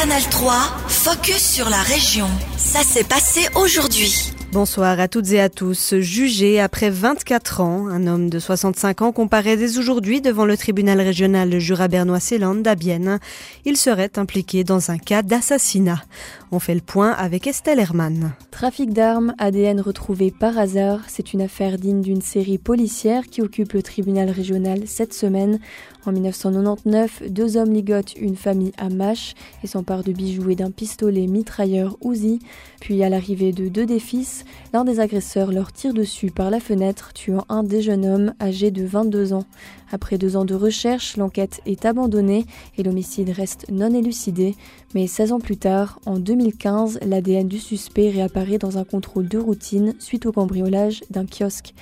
Canal 0.00 0.22
3, 0.30 0.54
focus 0.86 1.42
sur 1.42 1.68
la 1.68 1.82
région. 1.82 2.28
Ça 2.56 2.84
s'est 2.84 3.02
passé 3.02 3.48
aujourd'hui. 3.56 4.37
Bonsoir 4.50 4.98
à 4.98 5.08
toutes 5.08 5.30
et 5.32 5.40
à 5.40 5.50
tous. 5.50 5.96
Jugé 5.98 6.58
après 6.58 6.88
24 6.88 7.60
ans, 7.60 7.86
un 7.88 8.06
homme 8.06 8.30
de 8.30 8.38
65 8.38 9.02
ans 9.02 9.12
comparaît 9.12 9.58
dès 9.58 9.76
aujourd'hui 9.76 10.22
devant 10.22 10.46
le 10.46 10.56
tribunal 10.56 11.02
régional 11.02 11.58
Jura-Bernois-Célande 11.58 12.66
à 12.66 12.74
Bienne. 12.74 13.18
Il 13.66 13.76
serait 13.76 14.12
impliqué 14.16 14.64
dans 14.64 14.90
un 14.90 14.96
cas 14.96 15.20
d'assassinat. 15.20 16.02
On 16.50 16.60
fait 16.60 16.74
le 16.74 16.80
point 16.80 17.10
avec 17.10 17.46
Estelle 17.46 17.78
Herman. 17.78 18.32
Trafic 18.50 18.94
d'armes, 18.94 19.34
ADN 19.36 19.82
retrouvé 19.82 20.30
par 20.30 20.56
hasard, 20.56 21.00
c'est 21.08 21.34
une 21.34 21.42
affaire 21.42 21.76
digne 21.76 22.00
d'une 22.00 22.22
série 22.22 22.56
policière 22.56 23.26
qui 23.26 23.42
occupe 23.42 23.74
le 23.74 23.82
tribunal 23.82 24.30
régional 24.30 24.84
cette 24.86 25.12
semaine. 25.12 25.58
En 26.06 26.12
1999, 26.12 27.24
deux 27.28 27.58
hommes 27.58 27.74
ligotent 27.74 28.14
une 28.16 28.36
famille 28.36 28.72
à 28.78 28.88
Mâche 28.88 29.34
et 29.62 29.66
s'emparent 29.66 30.04
de 30.04 30.12
bijoux 30.12 30.48
et 30.48 30.54
d'un 30.54 30.70
pistolet 30.70 31.26
mitrailleur 31.26 31.98
Uzi. 32.02 32.38
Puis 32.80 33.04
à 33.04 33.10
l'arrivée 33.10 33.52
de 33.52 33.68
deux 33.68 33.84
des 33.84 33.98
fils, 33.98 34.46
l'un 34.72 34.84
des 34.84 35.00
agresseurs 35.00 35.52
leur 35.52 35.72
tire 35.72 35.94
dessus 35.94 36.30
par 36.30 36.50
la 36.50 36.60
fenêtre, 36.60 37.12
tuant 37.14 37.44
un 37.48 37.62
des 37.62 37.82
jeunes 37.82 38.06
hommes 38.06 38.34
âgé 38.40 38.70
de 38.70 38.84
22 38.84 39.32
ans. 39.32 39.44
Après 39.90 40.18
deux 40.18 40.36
ans 40.36 40.44
de 40.44 40.54
recherche, 40.54 41.16
l'enquête 41.16 41.60
est 41.66 41.86
abandonnée 41.86 42.46
et 42.76 42.82
l'homicide 42.82 43.30
reste 43.30 43.66
non 43.70 43.94
élucidé. 43.94 44.54
Mais 44.94 45.06
16 45.06 45.32
ans 45.32 45.40
plus 45.40 45.58
tard, 45.58 46.00
en 46.06 46.18
2015, 46.18 47.00
l'ADN 47.06 47.46
du 47.46 47.58
suspect 47.58 48.08
réapparaît 48.08 48.56
dans 48.56 48.78
un 48.78 48.84
contrôle 48.84 49.28
de 49.28 49.36
routine 49.36 49.94
suite 49.98 50.24
au 50.24 50.32
cambriolage 50.32 51.02
d'un 51.10 51.26
kiosque. 51.26 51.74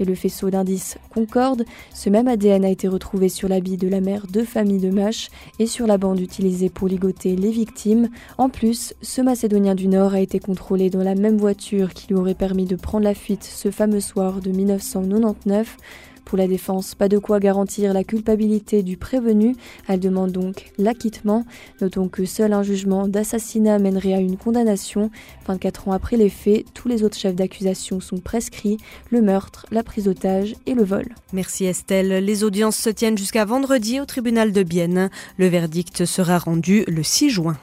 Et 0.00 0.04
le 0.04 0.14
faisceau 0.14 0.50
d'indices 0.50 0.98
concorde. 1.12 1.64
Ce 1.92 2.10
même 2.10 2.26
ADN 2.26 2.64
a 2.64 2.70
été 2.70 2.88
retrouvé 2.88 3.28
sur 3.28 3.48
l'habit 3.48 3.76
de 3.76 3.86
la 3.86 4.00
mère 4.00 4.26
de 4.26 4.42
famille 4.42 4.80
de 4.80 4.90
Mâche 4.90 5.28
et 5.58 5.66
sur 5.66 5.86
la 5.86 5.98
bande 5.98 6.18
utilisée 6.20 6.68
pour 6.68 6.88
ligoter 6.88 7.36
les 7.36 7.50
victimes. 7.50 8.08
En 8.38 8.48
plus, 8.48 8.94
ce 9.02 9.20
Macédonien 9.20 9.74
du 9.74 9.86
Nord 9.86 10.14
a 10.14 10.20
été 10.20 10.40
contrôlé 10.40 10.90
dans 10.90 11.04
la 11.04 11.14
même 11.14 11.36
voiture 11.36 11.94
qui 11.94 12.08
lui 12.08 12.16
aurait 12.16 12.34
permis 12.34 12.64
de 12.64 12.76
prendre 12.76 13.04
la 13.04 13.14
fuite 13.14 13.44
ce 13.44 13.70
fameux 13.70 14.00
soir 14.00 14.40
de 14.40 14.50
1999. 14.50 15.76
Pour 16.24 16.38
la 16.38 16.46
défense, 16.46 16.94
pas 16.94 17.08
de 17.08 17.18
quoi 17.18 17.40
garantir 17.40 17.92
la 17.92 18.04
culpabilité 18.04 18.82
du 18.82 18.96
prévenu. 18.96 19.56
Elle 19.88 20.00
demande 20.00 20.32
donc 20.32 20.72
l'acquittement. 20.78 21.44
Notons 21.80 22.08
que 22.08 22.24
seul 22.24 22.52
un 22.52 22.62
jugement 22.62 23.08
d'assassinat 23.08 23.78
mènerait 23.78 24.14
à 24.14 24.20
une 24.20 24.36
condamnation. 24.36 25.10
24 25.46 25.88
ans 25.88 25.92
après 25.92 26.16
les 26.16 26.30
faits, 26.30 26.64
tous 26.74 26.88
les 26.88 27.02
autres 27.02 27.16
chefs 27.16 27.34
d'accusation 27.34 28.00
sont 28.00 28.18
prescrits 28.18 28.78
le 29.10 29.22
meurtre, 29.22 29.66
la 29.70 29.82
prise 29.82 30.04
d'otage 30.04 30.54
et 30.66 30.74
le 30.74 30.84
vol. 30.84 31.06
Merci 31.32 31.66
Estelle. 31.66 32.24
Les 32.24 32.44
audiences 32.44 32.76
se 32.76 32.90
tiennent 32.90 33.18
jusqu'à 33.18 33.44
vendredi 33.44 34.00
au 34.00 34.06
tribunal 34.06 34.52
de 34.52 34.62
Bienne. 34.62 35.10
Le 35.36 35.46
verdict 35.46 36.04
sera 36.04 36.38
rendu 36.38 36.84
le 36.86 37.02
6 37.02 37.30
juin. 37.30 37.56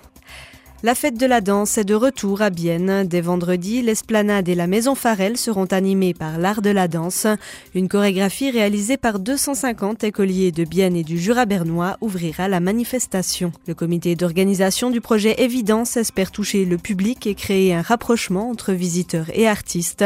La 0.84 0.96
fête 0.96 1.16
de 1.16 1.28
la 1.28 1.42
danse 1.42 1.78
est 1.78 1.84
de 1.84 1.94
retour 1.94 2.42
à 2.42 2.50
Bienne. 2.50 3.08
Dès 3.08 3.22
vendredi, 3.22 3.84
l'esplanade 3.84 4.50
et 4.50 4.56
la 4.56 4.66
maison 4.66 4.96
Farel 4.96 5.38
seront 5.38 5.66
animées 5.66 6.16
par 6.16 6.40
l'art 6.40 6.64
de 6.64 6.72
la 6.72 6.88
danse. 6.88 7.28
Une 7.76 7.88
chorégraphie 7.88 8.50
réalisée 8.50 8.98
par 8.98 9.20
250 9.20 10.04
écoliers 10.04 10.52
de 10.52 10.64
Bienne 10.64 10.96
et 10.96 11.04
du 11.04 11.20
Jura 11.20 11.46
bernois 11.46 11.98
ouvrira 12.02 12.48
la 12.48 12.60
manifestation. 12.60 13.52
Le 13.68 13.76
comité 13.76 14.16
d'organisation 14.16 14.90
du 14.90 15.02
projet 15.02 15.36
Évidence 15.44 15.98
espère 15.98 16.32
toucher 16.32 16.66
le 16.66 16.80
public 16.80 17.28
et 17.28 17.36
créer 17.36 17.76
un 17.76 17.84
rapprochement 17.84 18.50
entre 18.50 18.74
visiteurs 18.74 19.30
et 19.36 19.48
artistes. 19.48 20.04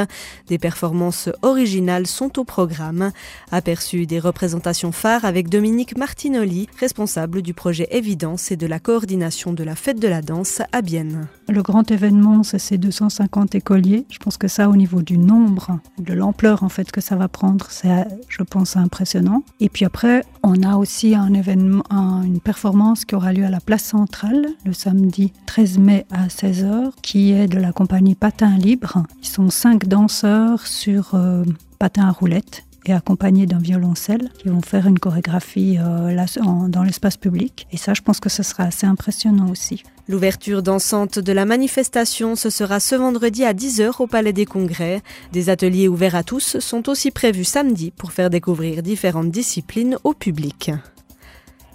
Des 0.48 0.58
performances 0.58 1.30
originales 1.42 2.06
sont 2.06 2.38
au 2.38 2.44
programme. 2.44 3.14
Aperçu 3.50 4.08
des 4.08 4.20
représentations 4.20 4.92
phares 4.92 5.24
avec 5.24 5.48
Dominique 5.48 5.98
Martinoli, 5.98 6.68
responsable 6.82 7.42
du 7.42 7.54
projet 7.54 7.88
Évidence 7.92 8.52
et 8.52 8.58
de 8.58 8.68
la 8.68 8.80
coordination 8.80 9.54
de 9.54 9.64
la 9.64 9.76
fête 9.76 10.02
de 10.02 10.10
la 10.10 10.22
danse 10.22 10.62
à 10.72 10.82
Bienne. 10.82 11.28
Le 11.48 11.62
grand 11.62 11.90
événement, 11.92 12.44
c'est 12.44 12.60
ces 12.60 12.78
250 12.78 13.56
écoliers. 13.56 14.06
Je 14.10 14.18
pense 14.18 14.38
que 14.38 14.48
ça, 14.48 14.70
au 14.70 14.76
niveau 14.76 15.02
du 15.02 15.18
nombre, 15.18 15.80
de 16.00 16.14
l'ampleur 16.14 16.64
en 16.64 16.70
fait 16.70 16.92
que 16.92 17.02
ça 17.02 17.16
va 17.16 17.28
prendre, 17.28 17.68
c'est, 17.70 18.06
je 18.28 18.44
pense, 18.44 18.78
impressionnant. 18.78 19.44
Et 19.60 19.70
puis 19.70 19.86
après, 19.86 20.24
on 20.44 20.64
a 20.64 20.76
aussi 20.76 21.16
un 21.16 21.34
événement, 21.34 21.84
une 22.24 22.40
performance 22.40 23.06
qui 23.06 23.16
aura 23.16 23.34
lieu 23.34 23.46
à 23.46 23.50
la 23.50 23.60
place 23.60 23.84
centrale 23.84 24.48
le 24.66 24.74
samedi 24.74 25.34
13 25.46 25.78
mai 25.78 26.06
à 26.12 26.28
16h, 26.28 26.92
qui 27.02 27.32
est 27.32 27.48
de 27.48 27.60
la 27.60 27.72
compagnie 27.72 28.16
Patin 28.16 28.58
Libre. 28.58 29.04
Ils 29.22 29.28
sont 29.28 29.50
cinq 29.50 29.88
danseurs 29.88 30.66
sur 30.68 31.16
euh, 31.16 31.44
patin 31.80 32.08
à 32.08 32.12
roulettes 32.12 32.64
et 32.86 32.94
accompagnés 32.94 33.46
d'un 33.46 33.60
violoncelle 33.60 34.30
qui 34.38 34.50
vont 34.50 34.62
faire 34.62 34.88
une 34.88 35.00
chorégraphie 35.00 35.78
euh, 35.80 36.14
là, 36.14 36.26
dans 36.68 36.84
l'espace 36.84 37.18
public. 37.18 37.68
Et 37.72 37.78
ça, 37.78 37.94
je 37.94 38.02
pense 38.02 38.20
que 38.20 38.30
ce 38.30 38.44
sera 38.44 38.64
assez 38.64 38.88
impressionnant 38.88 39.50
aussi. 39.50 39.84
L'ouverture 40.08 40.62
dansante 40.62 41.18
de 41.18 41.32
la 41.32 41.46
manifestation, 41.46 42.36
ce 42.36 42.50
sera 42.50 42.80
ce 42.80 42.96
vendredi 42.96 43.44
à 43.44 43.54
10h 43.54 43.94
au 44.00 44.08
Palais 44.08 44.34
des 44.34 44.46
Congrès. 44.46 45.02
Des 45.34 45.50
ateliers 45.50 45.88
ouverts 45.88 46.16
à 46.16 46.24
tous 46.24 46.60
sont 46.60 46.90
aussi 46.90 47.10
prévus 47.12 47.44
samedi 47.44 47.92
pour 47.92 48.12
faire 48.12 48.30
découvrir 48.30 48.84
différentes 48.84 49.32
disciplines 49.32 49.98
au 50.04 50.14
public. 50.14 50.72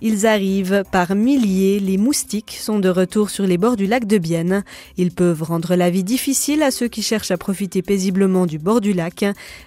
Ils 0.02 0.26
arrivent 0.26 0.84
par 0.90 1.14
milliers, 1.14 1.78
les 1.78 1.98
moustiques 1.98 2.56
sont 2.58 2.78
de 2.78 2.88
retour 2.88 3.28
sur 3.28 3.46
les 3.46 3.58
bords 3.58 3.76
du 3.76 3.86
lac 3.86 4.06
de 4.06 4.16
Bienne. 4.16 4.64
Ils 4.96 5.10
peuvent 5.10 5.42
rendre 5.42 5.74
la 5.74 5.90
vie 5.90 6.04
difficile 6.04 6.62
à 6.62 6.70
ceux 6.70 6.88
qui 6.88 7.02
cherchent 7.02 7.30
à 7.30 7.36
profiter 7.36 7.82
paisiblement 7.82 8.46
du 8.46 8.58
bord 8.58 8.80
du 8.80 8.94
lac. 8.94 9.24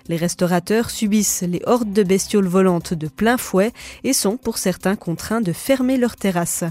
Les 0.08 0.16
restaurateurs 0.16 0.90
subissent 0.90 1.44
les 1.48 1.62
hordes 1.66 1.94
de 1.94 2.02
bestioles 2.02 2.48
volantes 2.48 2.96
de 2.96 3.08
plein 3.08 3.38
fouet 3.38 3.72
et 4.04 4.14
sont 4.14 4.38
pour 4.38 4.58
certains 4.58 4.96
contraints 4.96 5.42
de 5.42 5.54
fermer 5.54 5.98
leurs 5.98 6.16
terrasses. 6.16 6.64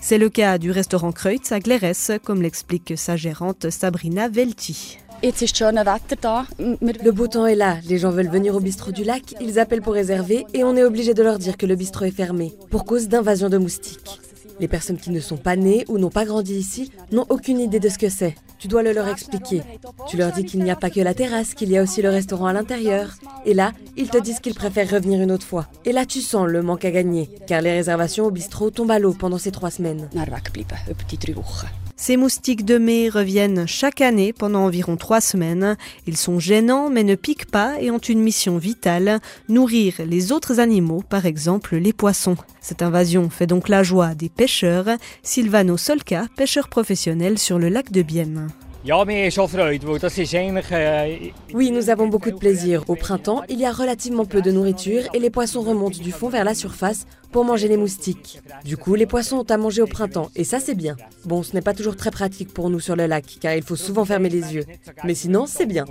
C'est 0.00 0.18
le 0.18 0.28
cas 0.28 0.58
du 0.58 0.72
restaurant 0.72 1.12
Kreutz 1.12 1.52
à 1.52 1.60
Glérès, 1.60 2.10
comme 2.24 2.42
l'explique 2.42 2.94
sa 2.96 3.16
gérante 3.16 3.70
Sabrina 3.70 4.28
Velti. 4.28 4.98
Le 5.22 7.10
beau 7.10 7.26
temps 7.26 7.46
est 7.46 7.54
là, 7.54 7.78
les 7.88 7.98
gens 7.98 8.10
veulent 8.10 8.28
venir 8.28 8.54
au 8.54 8.60
bistrot 8.60 8.92
du 8.92 9.04
lac, 9.04 9.34
ils 9.40 9.58
appellent 9.58 9.82
pour 9.82 9.94
réserver 9.94 10.46
et 10.52 10.64
on 10.64 10.76
est 10.76 10.84
obligé 10.84 11.14
de 11.14 11.22
leur 11.22 11.38
dire 11.38 11.56
que 11.56 11.66
le 11.66 11.76
bistrot 11.76 12.04
est 12.04 12.10
fermé 12.10 12.52
pour 12.70 12.84
cause 12.84 13.08
d'invasion 13.08 13.48
de 13.48 13.58
moustiques. 13.58 14.20
Les 14.60 14.68
personnes 14.68 14.98
qui 14.98 15.10
ne 15.10 15.20
sont 15.20 15.36
pas 15.36 15.56
nées 15.56 15.84
ou 15.88 15.98
n'ont 15.98 16.10
pas 16.10 16.24
grandi 16.24 16.54
ici 16.54 16.92
n'ont 17.10 17.26
aucune 17.28 17.58
idée 17.58 17.80
de 17.80 17.88
ce 17.88 17.98
que 17.98 18.08
c'est. 18.08 18.36
Tu 18.58 18.68
dois 18.68 18.82
le 18.82 18.92
leur 18.92 19.08
expliquer. 19.08 19.62
Tu 20.08 20.16
leur 20.16 20.32
dis 20.32 20.44
qu'il 20.44 20.62
n'y 20.62 20.70
a 20.70 20.76
pas 20.76 20.90
que 20.90 21.00
la 21.00 21.12
terrasse, 21.12 21.54
qu'il 21.54 21.70
y 21.70 21.76
a 21.76 21.82
aussi 21.82 22.02
le 22.02 22.08
restaurant 22.08 22.46
à 22.46 22.52
l'intérieur. 22.52 23.14
Et 23.44 23.52
là, 23.52 23.72
ils 23.96 24.08
te 24.08 24.18
disent 24.18 24.40
qu'ils 24.40 24.54
préfèrent 24.54 24.90
revenir 24.90 25.20
une 25.20 25.32
autre 25.32 25.46
fois. 25.46 25.66
Et 25.84 25.92
là, 25.92 26.06
tu 26.06 26.20
sens 26.20 26.46
le 26.46 26.62
manque 26.62 26.84
à 26.84 26.90
gagner, 26.90 27.28
car 27.46 27.60
les 27.60 27.72
réservations 27.72 28.26
au 28.26 28.30
bistrot 28.30 28.70
tombent 28.70 28.92
à 28.92 28.98
l'eau 28.98 29.12
pendant 29.12 29.38
ces 29.38 29.50
trois 29.50 29.70
semaines. 29.70 30.08
Ces 31.96 32.16
moustiques 32.16 32.64
de 32.64 32.76
mai 32.76 33.08
reviennent 33.08 33.66
chaque 33.66 34.00
année 34.00 34.32
pendant 34.32 34.64
environ 34.64 34.96
trois 34.96 35.20
semaines. 35.20 35.76
Ils 36.06 36.16
sont 36.16 36.40
gênants 36.40 36.90
mais 36.90 37.04
ne 37.04 37.14
piquent 37.14 37.50
pas 37.50 37.80
et 37.80 37.90
ont 37.90 37.98
une 37.98 38.20
mission 38.20 38.58
vitale, 38.58 39.20
nourrir 39.48 39.94
les 40.04 40.32
autres 40.32 40.58
animaux, 40.58 41.02
par 41.08 41.24
exemple 41.24 41.76
les 41.76 41.92
poissons. 41.92 42.36
Cette 42.60 42.82
invasion 42.82 43.30
fait 43.30 43.46
donc 43.46 43.68
la 43.68 43.84
joie 43.84 44.14
des 44.14 44.28
pêcheurs. 44.28 44.88
Silvano 45.22 45.76
Solka, 45.76 46.26
pêcheur 46.36 46.68
professionnel 46.68 47.38
sur 47.38 47.58
le 47.58 47.68
lac 47.68 47.92
de 47.92 48.02
Bienne. 48.02 48.48
Oui, 51.54 51.70
nous 51.70 51.88
avons 51.88 52.06
beaucoup 52.06 52.30
de 52.30 52.36
plaisir. 52.36 52.84
Au 52.88 52.96
printemps, 52.96 53.42
il 53.48 53.58
y 53.58 53.64
a 53.64 53.72
relativement 53.72 54.26
peu 54.26 54.42
de 54.42 54.50
nourriture 54.50 55.04
et 55.14 55.20
les 55.20 55.30
poissons 55.30 55.62
remontent 55.62 56.02
du 56.02 56.12
fond 56.12 56.28
vers 56.28 56.44
la 56.44 56.54
surface 56.54 57.06
pour 57.32 57.46
manger 57.46 57.68
les 57.68 57.78
moustiques. 57.78 58.42
Du 58.62 58.76
coup, 58.76 58.94
les 58.94 59.06
poissons 59.06 59.38
ont 59.38 59.50
à 59.50 59.56
manger 59.56 59.80
au 59.80 59.86
printemps 59.86 60.28
et 60.36 60.44
ça 60.44 60.60
c'est 60.60 60.74
bien. 60.74 60.96
Bon, 61.24 61.42
ce 61.42 61.54
n'est 61.54 61.62
pas 61.62 61.72
toujours 61.72 61.96
très 61.96 62.10
pratique 62.10 62.52
pour 62.52 62.68
nous 62.68 62.78
sur 62.78 62.94
le 62.94 63.06
lac 63.06 63.24
car 63.40 63.54
il 63.54 63.62
faut 63.62 63.74
souvent 63.74 64.04
fermer 64.04 64.28
les 64.28 64.54
yeux. 64.54 64.66
Mais 65.02 65.14
sinon, 65.14 65.46
c'est 65.46 65.64
bien. 65.64 65.86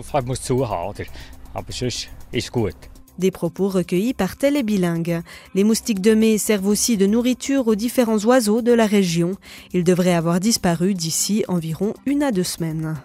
Des 3.20 3.30
propos 3.30 3.68
recueillis 3.68 4.14
par 4.14 4.38
Télé 4.38 4.64
Bilingue. 4.64 5.22
Les 5.54 5.64
moustiques 5.64 6.02
de 6.02 6.16
mai 6.16 6.38
servent 6.38 6.68
aussi 6.68 6.98
de 6.98 7.06
nourriture 7.06 7.68
aux 7.68 7.76
différents 7.76 8.20
oiseaux 8.26 8.62
de 8.62 8.72
la 8.72 8.88
région. 8.88 9.36
Ils 9.72 9.84
devraient 9.84 10.16
avoir 10.16 10.40
disparu 10.40 10.96
d'ici 10.96 11.46
environ 11.48 11.94
une 12.06 12.24
à 12.24 12.32
deux 12.32 12.44
semaines. 12.44 12.96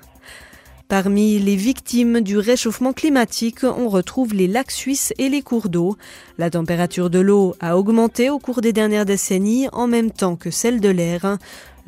Parmi 0.88 1.38
les 1.38 1.56
victimes 1.56 2.23
du 2.23 2.38
réchauffement 2.38 2.94
climatique, 2.94 3.62
on 3.65 3.91
retrouve 3.91 4.33
les 4.33 4.47
lacs 4.47 4.71
suisses 4.71 5.12
et 5.19 5.29
les 5.29 5.43
cours 5.43 5.69
d'eau. 5.69 5.99
La 6.38 6.49
température 6.49 7.11
de 7.11 7.19
l'eau 7.19 7.55
a 7.61 7.77
augmenté 7.77 8.31
au 8.31 8.38
cours 8.38 8.62
des 8.62 8.73
dernières 8.73 9.05
décennies 9.05 9.69
en 9.73 9.87
même 9.87 10.11
temps 10.11 10.37
que 10.37 10.50
celle 10.50 10.81
de 10.81 10.88
l'air. 10.88 11.37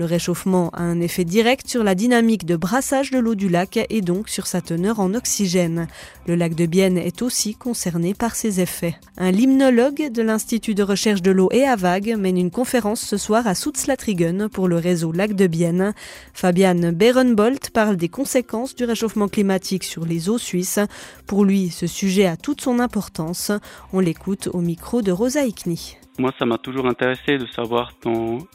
Le 0.00 0.06
réchauffement 0.06 0.70
a 0.72 0.80
un 0.80 0.98
effet 1.02 1.26
direct 1.26 1.68
sur 1.68 1.84
la 1.84 1.94
dynamique 1.94 2.46
de 2.46 2.56
brassage 2.56 3.10
de 3.10 3.18
l'eau 3.18 3.34
du 3.34 3.50
lac 3.50 3.78
et 3.90 4.00
donc 4.00 4.30
sur 4.30 4.46
sa 4.46 4.62
teneur 4.62 4.98
en 4.98 5.12
oxygène. 5.12 5.88
Le 6.26 6.36
lac 6.36 6.54
de 6.54 6.64
Bienne 6.64 6.96
est 6.96 7.20
aussi 7.20 7.54
concerné 7.54 8.14
par 8.14 8.34
ces 8.34 8.62
effets. 8.62 8.96
Un 9.18 9.30
limnologue 9.30 10.10
de 10.10 10.22
l'Institut 10.22 10.74
de 10.74 10.82
recherche 10.82 11.20
de 11.20 11.30
l'eau 11.30 11.50
et 11.52 11.64
à 11.64 11.76
Vague 11.76 12.16
mène 12.16 12.38
une 12.38 12.50
conférence 12.50 13.02
ce 13.02 13.18
soir 13.18 13.46
à 13.46 13.54
Soutslatrigen 13.54 14.48
pour 14.48 14.68
le 14.68 14.76
réseau 14.76 15.12
Lac 15.12 15.34
de 15.34 15.46
Bienne. 15.46 15.92
Fabian 16.32 16.92
Berenbolt 16.94 17.68
parle 17.68 17.98
des 17.98 18.08
conséquences 18.08 18.74
du 18.74 18.84
réchauffement 18.84 19.28
climatique 19.28 19.84
sur 19.84 20.06
les 20.06 20.30
eaux 20.30 20.38
suisses. 20.38 20.80
Pour 21.26 21.44
lui, 21.44 21.68
ce 21.68 21.86
sujet 21.86 22.24
a 22.24 22.38
toute 22.38 22.62
son 22.62 22.78
importance. 22.78 23.52
On 23.92 24.00
l'écoute 24.00 24.48
au 24.54 24.62
micro 24.62 25.02
de 25.02 25.12
Rosa 25.12 25.42
Ikni. 25.42 25.99
Moi, 26.20 26.32
ça 26.38 26.44
m'a 26.44 26.58
toujours 26.58 26.86
intéressé 26.86 27.38
de 27.38 27.46
savoir 27.46 27.94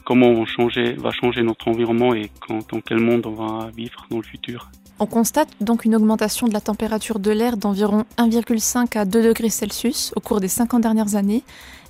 comment 0.04 0.28
on 0.28 0.44
va 0.44 1.10
changer 1.10 1.42
notre 1.42 1.66
environnement 1.66 2.14
et 2.14 2.30
dans 2.48 2.80
quel 2.80 3.00
monde 3.00 3.26
on 3.26 3.32
va 3.32 3.70
vivre 3.76 4.06
dans 4.08 4.18
le 4.18 4.22
futur. 4.22 4.70
On 5.00 5.06
constate 5.06 5.48
donc 5.60 5.84
une 5.84 5.96
augmentation 5.96 6.46
de 6.46 6.52
la 6.52 6.60
température 6.60 7.18
de 7.18 7.32
l'air 7.32 7.56
d'environ 7.56 8.04
1,5 8.18 8.96
à 8.96 9.04
2 9.04 9.20
degrés 9.20 9.50
Celsius 9.50 10.12
au 10.14 10.20
cours 10.20 10.38
des 10.38 10.46
50 10.46 10.80
dernières 10.80 11.16
années. 11.16 11.42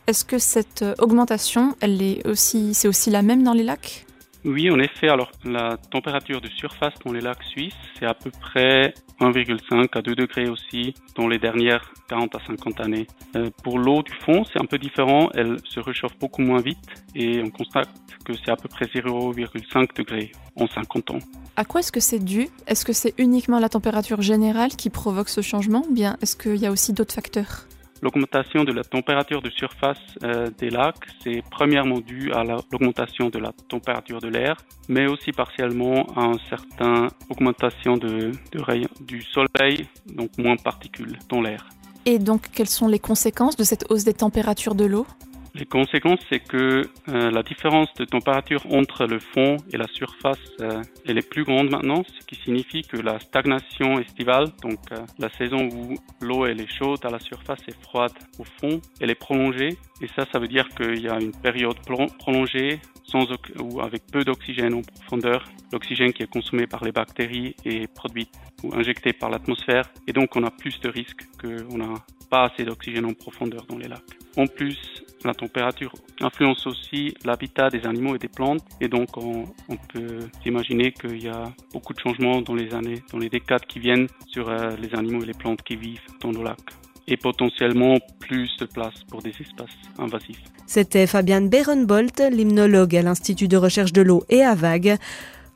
Est-ce 0.07 0.25
que 0.25 0.39
cette 0.39 0.83
augmentation, 0.99 1.77
elle 1.83 2.01
est 2.01 2.27
aussi, 2.27 2.73
c'est 2.73 2.89
aussi 2.89 3.11
la 3.11 3.21
même 3.21 3.43
dans 3.43 3.53
les 3.53 3.63
lacs? 3.63 4.06
Oui, 4.47 4.71
en 4.71 4.79
effet. 4.79 5.09
Alors, 5.09 5.31
la 5.45 5.77
température 5.77 6.41
de 6.41 6.49
surface 6.49 6.95
dans 7.05 7.13
les 7.13 7.21
lacs 7.21 7.43
suisses, 7.43 7.75
c'est 7.99 8.07
à 8.07 8.15
peu 8.15 8.31
près 8.31 8.95
1,5 9.21 9.89
à 9.93 10.03
2 10.03 10.15
degrés 10.15 10.49
aussi 10.49 10.95
dans 11.17 11.27
les 11.27 11.39
dernières 11.39 11.93
40 12.09 12.35
à 12.35 12.39
50 12.47 12.81
années. 12.81 13.07
Euh, 13.35 13.51
pour 13.63 13.79
l'eau 13.79 14.03
du 14.03 14.13
fond, 14.25 14.45
c'est 14.45 14.61
un 14.61 14.65
peu 14.65 14.79
différent. 14.79 15.29
Elle 15.35 15.57
se 15.65 15.81
réchauffe 15.81 16.17
beaucoup 16.19 16.43
moins 16.43 16.61
vite 16.61 16.79
et 17.15 17.43
on 17.43 17.51
constate 17.51 17.89
que 18.25 18.33
c'est 18.35 18.51
à 18.51 18.57
peu 18.57 18.69
près 18.69 18.87
0,5 18.87 19.97
degrés 19.97 20.33
en 20.57 20.67
50 20.67 21.11
ans. 21.11 21.19
À 21.57 21.65
quoi 21.65 21.81
est-ce 21.81 21.93
que 21.93 22.01
c'est 22.01 22.23
dû? 22.23 22.49
Est-ce 22.67 22.85
que 22.85 22.93
c'est 22.93 23.15
uniquement 23.19 23.59
la 23.59 23.69
température 23.69 24.23
générale 24.23 24.71
qui 24.71 24.91
provoque 24.91 25.29
ce 25.29 25.41
changement? 25.41 25.85
Ou 25.89 25.95
bien 25.95 26.17
est-ce 26.23 26.37
qu'il 26.37 26.57
y 26.57 26.67
a 26.67 26.71
aussi 26.71 26.93
d'autres 26.93 27.15
facteurs? 27.15 27.67
L'augmentation 28.03 28.65
de 28.65 28.73
la 28.73 28.85
température 28.85 29.43
de 29.43 29.51
surface 29.51 29.99
euh, 30.23 30.49
des 30.59 30.71
lacs, 30.71 31.07
c'est 31.23 31.43
premièrement 31.51 32.01
dû 32.01 32.33
à 32.33 32.45
l'augmentation 32.45 33.31
de 33.31 33.39
la 33.39 33.53
température 33.69 34.21
de 34.21 34.29
l'air, 34.29 34.57
mais 34.89 35.07
aussi 35.07 35.33
partiellement 35.33 36.07
à 36.17 36.27
une 36.27 36.39
certaine 36.49 37.09
augmentation 37.31 37.97
de, 37.97 38.33
de 38.53 39.05
du 39.05 39.23
soleil, 39.23 39.89
donc 40.07 40.31
moins 40.39 40.57
de 40.57 40.63
particules 40.63 41.19
dans 41.29 41.41
l'air. 41.41 41.69
Et 42.05 42.19
donc, 42.19 42.51
quelles 42.53 42.69
sont 42.69 42.87
les 42.87 43.01
conséquences 43.01 43.57
de 43.57 43.65
cette 43.65 43.91
hausse 43.91 44.05
des 44.05 44.15
températures 44.15 44.75
de 44.75 44.85
l'eau? 44.85 45.07
Les 45.57 45.67
conséquences, 45.67 46.21
c'est 46.31 46.41
que 46.41 46.83
euh, 47.09 47.31
la 47.31 47.43
différence 47.43 47.93
de 47.95 48.05
température 48.05 48.65
entre 48.71 49.07
le 49.07 49.19
fond 49.19 49.57
et 49.73 49.77
la 49.77 49.87
surface, 49.87 50.39
euh, 50.61 50.83
elle 51.07 51.19
est 51.19 51.29
plus 51.29 51.45
grande 51.45 51.71
maintenant, 51.71 52.03
ce 52.05 52.27
qui 52.27 52.37
signifie 52.37 52.83
que 52.83 52.97
la 52.97 53.19
stagnation 53.21 53.99
estivale, 53.99 54.49
donc 54.63 54.79
euh, 54.93 54.99
la 55.19 55.31
saison 55.31 55.69
où 55.73 55.97
l'eau 56.21 56.47
est 56.47 56.67
chaude 56.67 57.05
à 57.05 57.11
la 57.11 57.19
surface 57.19 57.61
et 57.69 57.73
froide 57.83 58.13
au 58.39 58.45
fond, 58.45 58.81
elle 59.01 59.11
est 59.11 59.15
prolongée. 59.15 59.79
Et 60.01 60.09
ça, 60.09 60.27
ça 60.31 60.39
veut 60.39 60.49
dire 60.49 60.69
qu'il 60.77 61.01
y 61.01 61.09
a 61.09 61.19
une 61.19 61.33
période 61.33 61.77
prolongée 62.19 62.81
sans 63.05 63.27
ou 63.61 63.81
avec 63.81 64.07
peu 64.07 64.25
d'oxygène 64.25 64.75
en 64.75 64.83
profondeur. 64.83 65.45
L'oxygène 65.73 66.13
qui 66.13 66.23
est 66.23 66.31
consommé 66.31 66.67
par 66.67 66.85
les 66.85 66.93
bactéries 66.93 67.55
est 67.65 67.93
produit 67.93 68.29
ou 68.63 68.75
injecté 68.75 69.13
par 69.13 69.31
l'atmosphère. 69.31 69.91
Et 70.07 70.13
donc, 70.13 70.37
on 70.37 70.45
a 70.45 70.51
plus 70.51 70.81
de 70.81 70.89
risques 70.89 71.27
qu'on 71.41 71.79
n'a 71.79 71.95
pas 72.29 72.47
assez 72.47 72.65
d'oxygène 72.65 73.07
en 73.07 73.15
profondeur 73.15 73.65
dans 73.67 73.79
les 73.79 73.89
lacs. 73.89 74.03
En 74.37 74.47
plus, 74.47 74.77
la 75.25 75.35
température 75.35 75.93
influence 76.21 76.67
aussi 76.67 77.15
l'habitat 77.25 77.71
des 77.71 77.87
animaux 77.87 78.15
et 78.15 78.19
des 78.19 78.29
plantes 78.29 78.63
et 78.81 78.89
donc 78.89 79.17
on, 79.17 79.47
peut 79.93 80.21
imaginer 80.45 80.93
qu'il 80.93 81.23
y 81.23 81.29
a 81.29 81.53
beaucoup 81.73 81.95
de 81.95 81.99
changements 81.99 82.43
dans 82.43 82.55
les 82.55 82.73
années, 82.75 83.03
dans 83.11 83.19
les 83.19 83.29
décades 83.29 83.67
qui 83.67 83.81
viennent 83.81 84.07
sur 84.27 84.49
euh, 84.49 84.77
les 84.77 84.95
animaux 84.95 85.23
et 85.23 85.27
les 85.27 85.35
plantes 85.35 85.63
qui 85.63 85.77
vivent 85.77 86.07
dans 86.21 86.31
nos 86.31 86.43
lacs 86.43 86.86
et 87.09 87.17
potentiellement 87.17 87.99
plus 88.19 88.51
de 88.59 88.67
place 88.67 89.05
pour 89.09 89.23
des 89.23 89.31
espaces 89.31 89.77
invasifs. 89.99 90.43
C'était 90.67 91.07
Fabienne 91.07 91.49
Berenbolt, 91.49 92.21
l'hymnologue 92.31 92.97
à 92.97 93.03
l'Institut 93.03 93.49
de 93.49 93.57
recherche 93.57 93.93
de 93.93 94.03
l'eau 94.03 94.25
et 94.29 94.43
à 94.43 94.55
Vague. 94.55 94.97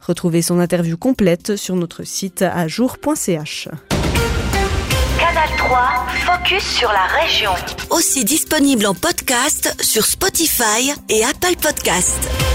Retrouvez 0.00 0.42
son 0.42 0.60
interview 0.60 0.96
complète 0.96 1.56
sur 1.56 1.76
notre 1.76 2.04
site 2.04 2.42
à 2.42 2.68
jour.ch. 2.68 3.68
Canal 5.18 5.48
3, 5.58 6.06
focus 6.24 6.62
sur 6.62 6.88
la 6.88 7.06
région. 7.20 7.50
Aussi 7.90 8.24
disponible 8.24 8.86
en 8.86 8.94
podcast 8.94 9.76
sur 9.82 10.06
Spotify 10.06 10.92
et 11.08 11.22
Apple 11.24 11.56
Podcast. 11.60 12.49